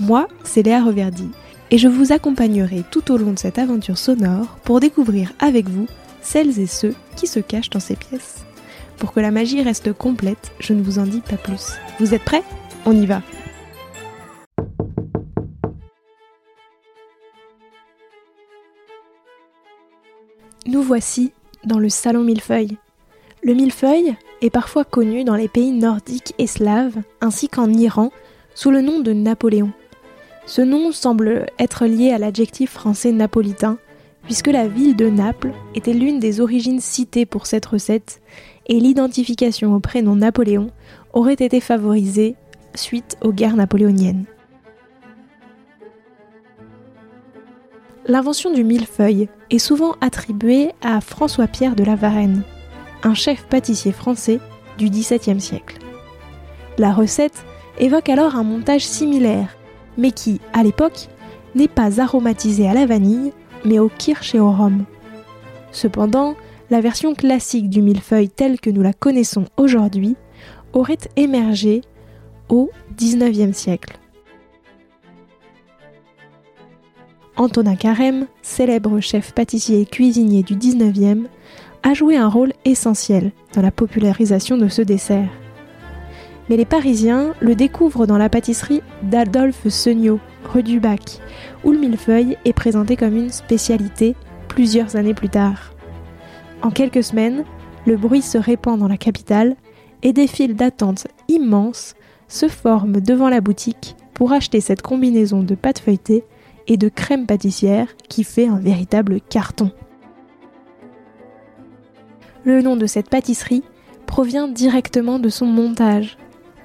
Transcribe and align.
Moi, 0.00 0.28
c'est 0.44 0.62
Léa 0.62 0.82
Reverdy, 0.82 1.28
et 1.70 1.76
je 1.76 1.86
vous 1.86 2.10
accompagnerai 2.10 2.84
tout 2.90 3.12
au 3.12 3.18
long 3.18 3.32
de 3.32 3.38
cette 3.38 3.58
aventure 3.58 3.98
sonore 3.98 4.46
pour 4.64 4.80
découvrir 4.80 5.34
avec 5.38 5.68
vous 5.68 5.86
celles 6.22 6.58
et 6.58 6.66
ceux 6.66 6.94
qui 7.16 7.26
se 7.26 7.38
cachent 7.38 7.68
dans 7.68 7.80
ces 7.80 7.96
pièces. 7.96 8.46
Pour 8.96 9.12
que 9.12 9.20
la 9.20 9.30
magie 9.30 9.62
reste 9.62 9.92
complète, 9.92 10.52
je 10.58 10.72
ne 10.72 10.82
vous 10.82 10.98
en 10.98 11.04
dis 11.04 11.20
pas 11.20 11.36
plus. 11.36 11.72
Vous 11.98 12.14
êtes 12.14 12.24
prêts? 12.24 12.42
On 12.86 12.92
y 12.92 13.04
va 13.04 13.20
Nous 20.66 20.82
voici 20.82 21.32
dans 21.64 21.78
le 21.78 21.90
salon 21.90 22.22
millefeuille. 22.22 22.78
Le 23.42 23.52
millefeuille 23.52 24.14
est 24.40 24.50
parfois 24.50 24.84
connu 24.84 25.24
dans 25.24 25.36
les 25.36 25.48
pays 25.48 25.72
nordiques 25.72 26.32
et 26.38 26.46
slaves, 26.46 26.96
ainsi 27.20 27.48
qu'en 27.48 27.68
Iran, 27.70 28.10
sous 28.54 28.70
le 28.70 28.80
nom 28.80 29.00
de 29.00 29.12
Napoléon. 29.12 29.72
Ce 30.46 30.62
nom 30.62 30.90
semble 30.92 31.46
être 31.58 31.86
lié 31.86 32.12
à 32.12 32.18
l'adjectif 32.18 32.70
français 32.70 33.12
napolitain, 33.12 33.78
puisque 34.24 34.48
la 34.48 34.66
ville 34.66 34.96
de 34.96 35.08
Naples 35.08 35.52
était 35.74 35.92
l'une 35.92 36.18
des 36.18 36.40
origines 36.40 36.80
citées 36.80 37.26
pour 37.26 37.46
cette 37.46 37.66
recette, 37.66 38.20
et 38.66 38.80
l'identification 38.80 39.74
au 39.74 39.80
prénom 39.80 40.16
Napoléon 40.16 40.70
aurait 41.12 41.34
été 41.34 41.60
favorisée 41.60 42.36
suite 42.74 43.16
aux 43.20 43.32
guerres 43.32 43.56
napoléoniennes. 43.56 44.26
L'invention 48.06 48.52
du 48.52 48.64
millefeuille 48.64 49.28
est 49.50 49.58
souvent 49.58 49.94
attribuée 50.00 50.70
à 50.82 51.00
François-Pierre 51.00 51.76
de 51.76 51.84
la 51.84 51.96
Varenne, 51.96 52.42
un 53.02 53.14
chef 53.14 53.44
pâtissier 53.46 53.92
français 53.92 54.40
du 54.78 54.88
XVIIe 54.88 55.40
siècle. 55.40 55.78
La 56.78 56.92
recette 56.92 57.44
évoque 57.78 58.08
alors 58.08 58.36
un 58.36 58.42
montage 58.42 58.84
similaire 58.84 59.56
mais 60.00 60.10
qui, 60.10 60.40
à 60.52 60.64
l'époque, 60.64 61.08
n'est 61.54 61.68
pas 61.68 62.00
aromatisé 62.00 62.66
à 62.66 62.74
la 62.74 62.86
vanille, 62.86 63.32
mais 63.64 63.78
au 63.78 63.88
kirsch 63.88 64.34
et 64.34 64.40
au 64.40 64.50
rhum. 64.50 64.84
Cependant, 65.70 66.34
la 66.70 66.80
version 66.80 67.14
classique 67.14 67.68
du 67.68 67.82
millefeuille 67.82 68.30
telle 68.30 68.60
que 68.60 68.70
nous 68.70 68.82
la 68.82 68.92
connaissons 68.92 69.44
aujourd'hui 69.56 70.16
aurait 70.72 70.98
émergé 71.16 71.82
au 72.48 72.70
XIXe 72.96 73.56
siècle. 73.56 73.98
Antonin 77.36 77.76
Carême, 77.76 78.26
célèbre 78.42 79.00
chef 79.00 79.32
pâtissier 79.32 79.80
et 79.80 79.86
cuisinier 79.86 80.42
du 80.42 80.56
XIXe, 80.56 81.28
a 81.82 81.94
joué 81.94 82.16
un 82.16 82.28
rôle 82.28 82.52
essentiel 82.64 83.32
dans 83.54 83.62
la 83.62 83.70
popularisation 83.70 84.56
de 84.56 84.68
ce 84.68 84.82
dessert 84.82 85.30
mais 86.50 86.56
les 86.56 86.64
Parisiens 86.64 87.32
le 87.40 87.54
découvrent 87.54 88.06
dans 88.06 88.18
la 88.18 88.28
pâtisserie 88.28 88.82
d'Adolphe 89.04 89.68
Seugnot, 89.68 90.18
rue 90.52 90.64
du 90.64 90.80
Bac, 90.80 91.20
où 91.62 91.70
le 91.70 91.78
millefeuille 91.78 92.36
est 92.44 92.52
présenté 92.52 92.96
comme 92.96 93.16
une 93.16 93.30
spécialité 93.30 94.16
plusieurs 94.48 94.96
années 94.96 95.14
plus 95.14 95.28
tard. 95.28 95.72
En 96.62 96.72
quelques 96.72 97.04
semaines, 97.04 97.44
le 97.86 97.96
bruit 97.96 98.20
se 98.20 98.36
répand 98.36 98.80
dans 98.80 98.88
la 98.88 98.96
capitale 98.96 99.54
et 100.02 100.12
des 100.12 100.26
files 100.26 100.56
d'attente 100.56 101.06
immenses 101.28 101.94
se 102.26 102.48
forment 102.48 103.00
devant 103.00 103.28
la 103.28 103.40
boutique 103.40 103.94
pour 104.12 104.32
acheter 104.32 104.60
cette 104.60 104.82
combinaison 104.82 105.44
de 105.44 105.54
pâte 105.54 105.78
feuilletée 105.78 106.24
et 106.66 106.76
de 106.76 106.88
crème 106.88 107.26
pâtissière 107.26 107.96
qui 108.08 108.24
fait 108.24 108.48
un 108.48 108.58
véritable 108.58 109.20
carton. 109.20 109.70
Le 112.42 112.60
nom 112.60 112.76
de 112.76 112.86
cette 112.86 113.08
pâtisserie 113.08 113.62
provient 114.06 114.48
directement 114.48 115.20
de 115.20 115.28
son 115.28 115.46
montage, 115.46 116.18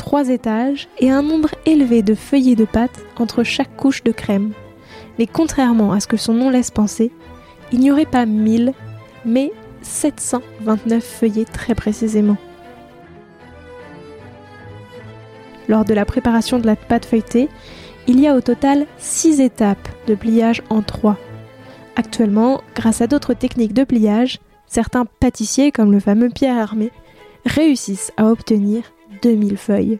trois 0.00 0.30
étages 0.30 0.88
et 0.98 1.10
un 1.10 1.20
nombre 1.20 1.50
élevé 1.66 2.02
de 2.02 2.14
feuillets 2.14 2.56
de 2.56 2.64
pâte 2.64 3.04
entre 3.18 3.42
chaque 3.44 3.76
couche 3.76 4.02
de 4.02 4.12
crème. 4.12 4.52
Mais 5.18 5.26
contrairement 5.26 5.92
à 5.92 6.00
ce 6.00 6.06
que 6.06 6.16
son 6.16 6.32
nom 6.32 6.48
laisse 6.48 6.70
penser, 6.70 7.12
il 7.70 7.80
n'y 7.80 7.90
aurait 7.90 8.06
pas 8.06 8.24
1000, 8.24 8.72
mais 9.26 9.52
729 9.82 11.04
feuillets 11.04 11.44
très 11.44 11.74
précisément. 11.74 12.38
Lors 15.68 15.84
de 15.84 15.92
la 15.92 16.06
préparation 16.06 16.58
de 16.58 16.66
la 16.66 16.76
pâte 16.76 17.04
feuilletée, 17.04 17.50
il 18.06 18.20
y 18.20 18.26
a 18.26 18.34
au 18.34 18.40
total 18.40 18.86
6 18.96 19.42
étapes 19.42 19.86
de 20.06 20.14
pliage 20.14 20.62
en 20.70 20.80
3. 20.80 21.18
Actuellement, 21.96 22.62
grâce 22.74 23.02
à 23.02 23.06
d'autres 23.06 23.34
techniques 23.34 23.74
de 23.74 23.84
pliage, 23.84 24.38
certains 24.66 25.04
pâtissiers, 25.04 25.72
comme 25.72 25.92
le 25.92 26.00
fameux 26.00 26.30
Pierre 26.30 26.56
Armé, 26.56 26.90
réussissent 27.44 28.12
à 28.16 28.28
obtenir 28.28 28.82
2000 29.22 29.56
feuilles. 29.56 29.98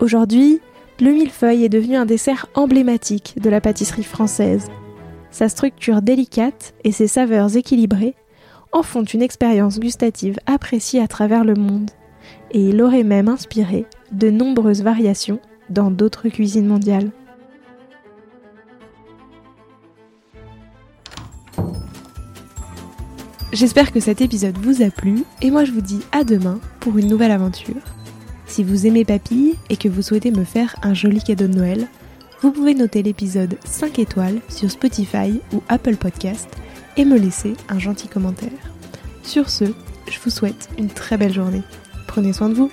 Aujourd'hui, 0.00 0.60
le 1.00 1.12
millefeuille 1.12 1.64
est 1.64 1.68
devenu 1.68 1.96
un 1.96 2.06
dessert 2.06 2.46
emblématique 2.54 3.34
de 3.40 3.50
la 3.50 3.60
pâtisserie 3.60 4.04
française. 4.04 4.68
Sa 5.30 5.48
structure 5.48 6.02
délicate 6.02 6.74
et 6.84 6.92
ses 6.92 7.08
saveurs 7.08 7.56
équilibrées 7.56 8.14
en 8.72 8.82
font 8.82 9.04
une 9.04 9.22
expérience 9.22 9.80
gustative 9.80 10.38
appréciée 10.46 11.00
à 11.00 11.08
travers 11.08 11.44
le 11.44 11.54
monde, 11.54 11.90
et 12.50 12.60
il 12.60 12.82
aurait 12.82 13.02
même 13.02 13.28
inspiré 13.28 13.86
de 14.12 14.30
nombreuses 14.30 14.82
variations 14.82 15.40
dans 15.70 15.90
d'autres 15.90 16.28
cuisines 16.28 16.66
mondiales. 16.66 17.10
J'espère 23.54 23.92
que 23.92 24.00
cet 24.00 24.20
épisode 24.20 24.58
vous 24.58 24.82
a 24.82 24.90
plu 24.90 25.22
et 25.40 25.52
moi 25.52 25.64
je 25.64 25.70
vous 25.70 25.80
dis 25.80 26.00
à 26.10 26.24
demain 26.24 26.58
pour 26.80 26.98
une 26.98 27.06
nouvelle 27.06 27.30
aventure. 27.30 27.76
Si 28.46 28.64
vous 28.64 28.84
aimez 28.84 29.04
Papille 29.04 29.54
et 29.70 29.76
que 29.76 29.88
vous 29.88 30.02
souhaitez 30.02 30.32
me 30.32 30.42
faire 30.42 30.74
un 30.82 30.92
joli 30.92 31.22
cadeau 31.22 31.46
de 31.46 31.54
Noël, 31.54 31.86
vous 32.40 32.50
pouvez 32.50 32.74
noter 32.74 33.04
l'épisode 33.04 33.56
5 33.64 34.00
étoiles 34.00 34.40
sur 34.48 34.68
Spotify 34.72 35.40
ou 35.52 35.62
Apple 35.68 35.94
Podcast 35.94 36.48
et 36.96 37.04
me 37.04 37.16
laisser 37.16 37.52
un 37.68 37.78
gentil 37.78 38.08
commentaire. 38.08 38.50
Sur 39.22 39.48
ce, 39.48 39.66
je 40.10 40.18
vous 40.24 40.30
souhaite 40.30 40.68
une 40.76 40.88
très 40.88 41.16
belle 41.16 41.32
journée. 41.32 41.62
Prenez 42.08 42.32
soin 42.32 42.48
de 42.48 42.54
vous. 42.54 42.72